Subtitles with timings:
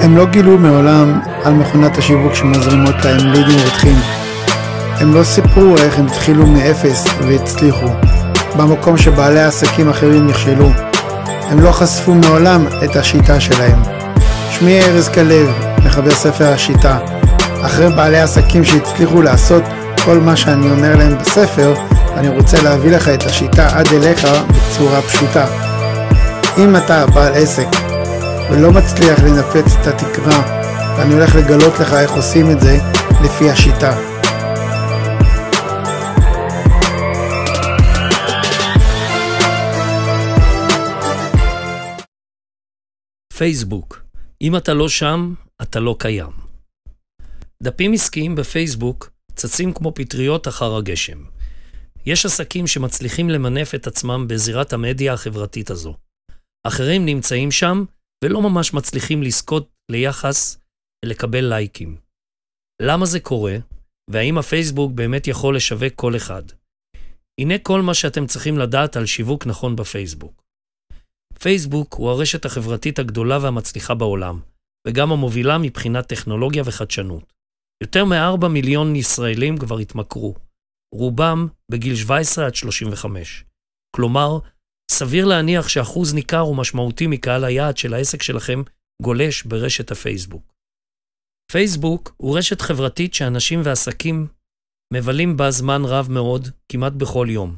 [0.00, 3.96] הם לא גילו מעולם על מכונת השיווק שמזרימות להם לידים רותחים.
[5.00, 7.86] הם לא סיפרו איך הם התחילו מאפס והצליחו,
[8.56, 10.70] במקום שבעלי עסקים אחרים נכשלו.
[11.50, 13.82] הם לא חשפו מעולם את השיטה שלהם.
[14.50, 15.48] שמי ארז כלב,
[15.84, 16.98] מחבר ספר השיטה.
[17.62, 19.62] אחרי בעלי עסקים שהצליחו לעשות
[20.04, 21.74] כל מה שאני אומר להם בספר,
[22.16, 25.46] אני רוצה להביא לך את השיטה עד אליך בצורה פשוטה.
[26.58, 27.87] אם אתה בעל עסק
[28.50, 30.40] ולא מצליח לנפץ את התקרה,
[30.98, 32.78] ואני הולך לגלות לך איך עושים את זה
[33.24, 33.98] לפי השיטה.
[43.36, 44.02] פייסבוק,
[44.42, 46.30] אם אתה לא שם, אתה לא קיים.
[47.62, 51.18] דפים עסקיים בפייסבוק צצים כמו פטריות אחר הגשם.
[52.06, 55.94] יש עסקים שמצליחים למנף את עצמם בזירת המדיה החברתית הזו.
[56.66, 57.84] אחרים נמצאים שם
[58.24, 60.58] ולא ממש מצליחים לזכות ליחס
[61.04, 61.96] ולקבל לייקים.
[62.82, 63.56] למה זה קורה,
[64.10, 66.42] והאם הפייסבוק באמת יכול לשווק כל אחד?
[67.40, 70.42] הנה כל מה שאתם צריכים לדעת על שיווק נכון בפייסבוק.
[71.38, 74.40] פייסבוק הוא הרשת החברתית הגדולה והמצליחה בעולם,
[74.88, 77.32] וגם המובילה מבחינת טכנולוגיה וחדשנות.
[77.82, 80.34] יותר מ-4 מיליון ישראלים כבר התמכרו,
[80.94, 83.44] רובם בגיל 17 עד 35.
[83.96, 84.38] כלומר,
[84.90, 88.62] סביר להניח שאחוז ניכר ומשמעותי מקהל היעד של העסק שלכם
[89.02, 90.54] גולש ברשת הפייסבוק.
[91.52, 94.26] פייסבוק הוא רשת חברתית שאנשים ועסקים
[94.92, 97.56] מבלים בה זמן רב מאוד, כמעט בכל יום.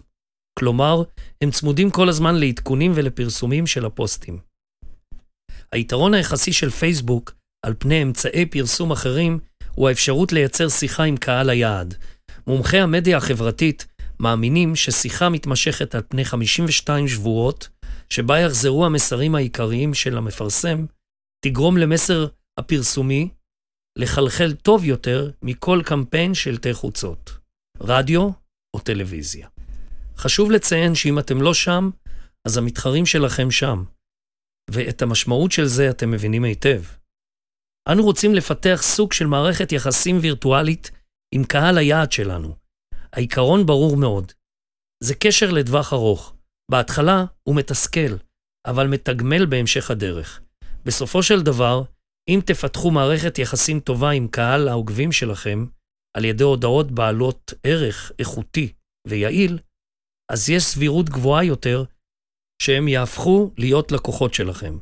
[0.58, 1.02] כלומר,
[1.40, 4.38] הם צמודים כל הזמן לעדכונים ולפרסומים של הפוסטים.
[5.72, 7.34] היתרון היחסי של פייסבוק
[7.66, 9.38] על פני אמצעי פרסום אחרים
[9.74, 11.94] הוא האפשרות לייצר שיחה עם קהל היעד.
[12.46, 13.86] מומחי המדיה החברתית
[14.20, 17.68] מאמינים ששיחה מתמשכת על פני 52 שבועות,
[18.10, 20.86] שבה יחזרו המסרים העיקריים של המפרסם,
[21.44, 22.26] תגרום למסר
[22.58, 23.28] הפרסומי
[23.98, 27.30] לחלחל טוב יותר מכל קמפיין של תה חוצות,
[27.80, 28.30] רדיו
[28.76, 29.48] או טלוויזיה.
[30.16, 31.90] חשוב לציין שאם אתם לא שם,
[32.48, 33.84] אז המתחרים שלכם שם,
[34.70, 36.82] ואת המשמעות של זה אתם מבינים היטב.
[37.88, 40.90] אנו רוצים לפתח סוג של מערכת יחסים וירטואלית
[41.34, 42.59] עם קהל היעד שלנו.
[43.12, 44.32] העיקרון ברור מאוד.
[45.02, 46.34] זה קשר לטווח ארוך.
[46.70, 48.16] בהתחלה הוא מתסכל,
[48.66, 50.40] אבל מתגמל בהמשך הדרך.
[50.84, 51.82] בסופו של דבר,
[52.28, 55.66] אם תפתחו מערכת יחסים טובה עם קהל העוקבים שלכם,
[56.16, 58.72] על ידי הודעות בעלות ערך איכותי
[59.08, 59.58] ויעיל,
[60.32, 61.84] אז יש סבירות גבוהה יותר
[62.62, 64.78] שהם יהפכו להיות לקוחות שלכם.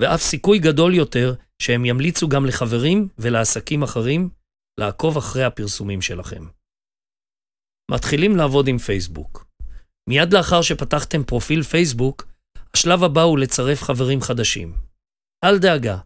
[0.00, 4.28] ואף סיכוי גדול יותר שהם ימליצו גם לחברים ולעסקים אחרים
[4.80, 6.44] לעקוב אחרי הפרסומים שלכם.
[7.90, 9.46] מתחילים לעבוד עם פייסבוק.
[10.08, 12.26] מיד לאחר שפתחתם פרופיל פייסבוק,
[12.74, 14.74] השלב הבא הוא לצרף חברים חדשים.
[15.44, 15.98] אל דאגה,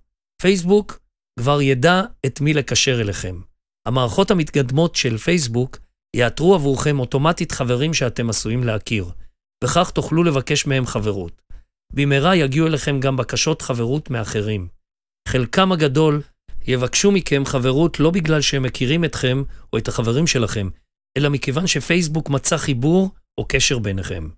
[0.42, 0.98] פייסבוק
[1.38, 3.40] כבר ידע את מי לקשר אליכם.
[3.86, 5.78] המערכות המתקדמות של פייסבוק
[6.16, 9.10] יאתרו עבורכם אוטומטית חברים שאתם עשויים להכיר,
[9.64, 11.42] וכך תוכלו לבקש מהם חברות.
[11.92, 14.68] במהרה יגיעו אליכם גם בקשות חברות מאחרים.
[15.28, 16.22] חלקם הגדול
[16.66, 20.68] יבקשו מכם חברות לא בגלל שהם מכירים אתכם או את החברים שלכם,
[21.18, 24.28] אלא מכיוון שפייסבוק מצא חיבור או קשר ביניכם.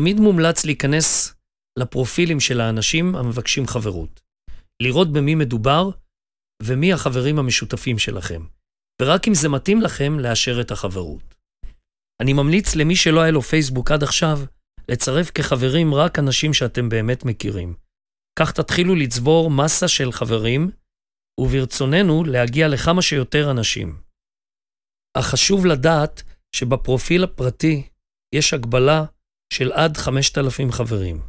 [0.00, 1.34] תמיד מומלץ להיכנס
[1.78, 4.20] לפרופילים של האנשים המבקשים חברות,
[4.82, 5.90] לראות במי מדובר
[6.62, 8.42] ומי החברים המשותפים שלכם,
[9.02, 11.34] ורק אם זה מתאים לכם, לאשר את החברות.
[12.22, 14.38] אני ממליץ למי שלא היה לו פייסבוק עד עכשיו,
[14.88, 17.74] לצרף כחברים רק אנשים שאתם באמת מכירים.
[18.38, 20.70] כך תתחילו לצבור מסה של חברים,
[21.40, 23.98] וברצוננו להגיע לכמה שיותר אנשים.
[25.18, 26.22] אך חשוב לדעת
[26.56, 27.88] שבפרופיל הפרטי
[28.34, 29.04] יש הגבלה
[29.52, 31.20] של עד 5,000 חברים.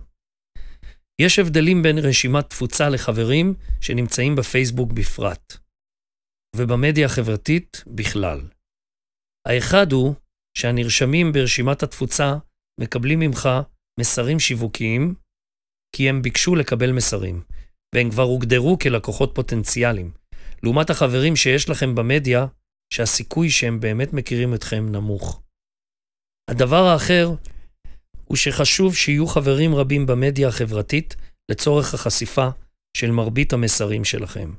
[1.21, 5.53] יש הבדלים בין רשימת תפוצה לחברים שנמצאים בפייסבוק בפרט,
[6.55, 8.41] ובמדיה החברתית בכלל.
[9.47, 10.15] האחד הוא
[10.57, 12.35] שהנרשמים ברשימת התפוצה
[12.79, 13.49] מקבלים ממך
[13.99, 15.15] מסרים שיווקיים,
[15.95, 17.43] כי הם ביקשו לקבל מסרים,
[17.95, 20.11] והם כבר הוגדרו כלקוחות פוטנציאליים,
[20.63, 22.45] לעומת החברים שיש לכם במדיה,
[22.93, 25.41] שהסיכוי שהם באמת מכירים אתכם נמוך.
[26.49, 27.29] הדבר האחר
[28.25, 31.15] הוא שחשוב שיהיו חברים רבים במדיה החברתית
[31.51, 32.49] לצורך החשיפה
[32.97, 34.53] של מרבית המסרים שלכם.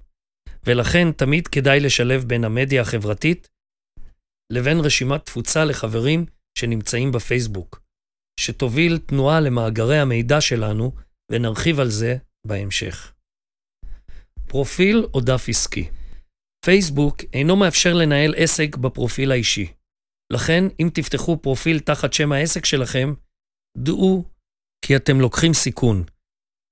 [0.66, 3.48] ולכן תמיד כדאי לשלב בין המדיה החברתית
[4.52, 6.26] לבין רשימת תפוצה לחברים
[6.58, 7.80] שנמצאים בפייסבוק,
[8.40, 10.92] שתוביל תנועה למאגרי המידע שלנו,
[11.32, 12.16] ונרחיב על זה
[12.46, 13.12] בהמשך.
[14.46, 15.88] פרופיל או דף עסקי
[16.64, 19.72] פייסבוק אינו מאפשר לנהל עסק בפרופיל האישי.
[20.32, 23.14] לכן, אם תפתחו פרופיל תחת שם העסק שלכם,
[23.78, 24.24] דעו
[24.84, 26.04] כי אתם לוקחים סיכון.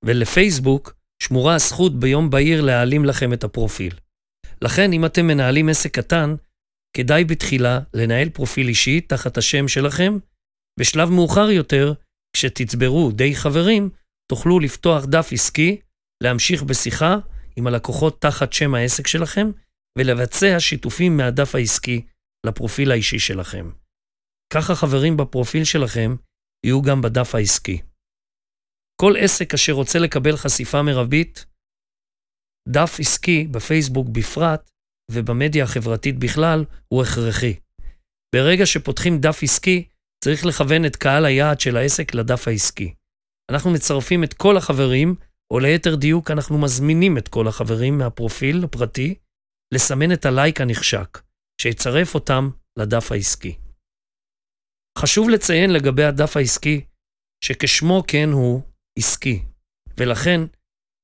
[0.05, 0.93] ולפייסבוק,
[1.23, 3.95] שמורה הזכות ביום בהיר להעלים לכם את הפרופיל.
[4.61, 6.35] לכן, אם אתם מנהלים עסק קטן,
[6.97, 10.17] כדאי בתחילה לנהל פרופיל אישי תחת השם שלכם.
[10.79, 11.93] בשלב מאוחר יותר,
[12.35, 13.89] כשתצברו די חברים,
[14.31, 15.81] תוכלו לפתוח דף עסקי,
[16.23, 17.17] להמשיך בשיחה
[17.55, 19.51] עם הלקוחות תחת שם העסק שלכם,
[19.97, 22.05] ולבצע שיתופים מהדף העסקי
[22.45, 23.69] לפרופיל האישי שלכם.
[24.53, 26.15] ככה חברים בפרופיל שלכם
[26.65, 27.81] יהיו גם בדף העסקי.
[29.01, 31.45] כל עסק אשר רוצה לקבל חשיפה מרבית,
[32.69, 34.71] דף עסקי בפייסבוק בפרט
[35.11, 37.59] ובמדיה החברתית בכלל הוא הכרחי.
[38.35, 39.87] ברגע שפותחים דף עסקי,
[40.23, 42.93] צריך לכוון את קהל היעד של העסק לדף העסקי.
[43.51, 45.15] אנחנו מצרפים את כל החברים,
[45.53, 49.15] או ליתר דיוק, אנחנו מזמינים את כל החברים מהפרופיל הפרטי
[49.73, 51.21] לסמן את הלייק הנחשק,
[51.61, 52.49] שיצרף אותם
[52.79, 53.57] לדף העסקי.
[54.97, 56.85] חשוב לציין לגבי הדף העסקי,
[57.45, 58.61] שכשמו כן הוא
[58.99, 59.43] עסקי,
[59.97, 60.39] ולכן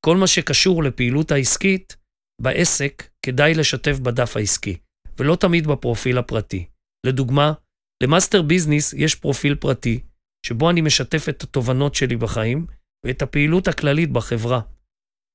[0.05, 1.97] כל מה שקשור לפעילות העסקית
[2.41, 4.77] בעסק כדאי לשתף בדף העסקי,
[5.19, 6.67] ולא תמיד בפרופיל הפרטי.
[7.05, 7.53] לדוגמה,
[8.03, 9.99] ל Master Business יש פרופיל פרטי,
[10.45, 12.67] שבו אני משתף את התובנות שלי בחיים
[13.05, 14.61] ואת הפעילות הכללית בחברה.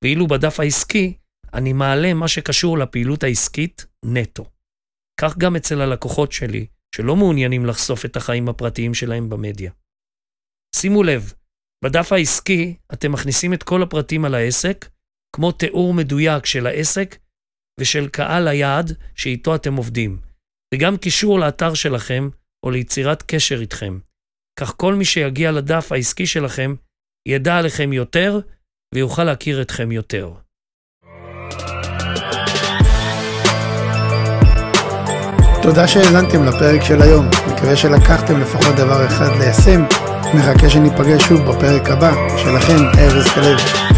[0.03, 1.17] ואילו בדף העסקי,
[1.55, 4.45] אני מעלה מה שקשור לפעילות העסקית נטו.
[5.21, 9.71] כך גם אצל הלקוחות שלי, שלא מעוניינים לחשוף את החיים הפרטיים שלהם במדיה.
[10.75, 11.33] שימו לב,
[11.83, 14.85] בדף העסקי אתם מכניסים את כל הפרטים על העסק,
[15.35, 17.15] כמו תיאור מדויק של העסק
[17.79, 20.21] ושל קהל היעד שאיתו אתם עובדים,
[20.73, 22.29] וגם קישור לאתר שלכם
[22.65, 23.99] או ליצירת קשר איתכם.
[24.59, 26.75] כך כל מי שיגיע לדף העסקי שלכם
[27.27, 28.39] ידע עליכם יותר
[28.95, 30.44] ויוכל להכיר אתכם יותר.
[35.65, 39.83] תודה שהאזנתם לפרק של היום, מקווה שלקחתם לפחות דבר אחד ליישם,
[40.33, 43.94] מחכה שניפגש שוב בפרק הבא, שלכם ארז כלב.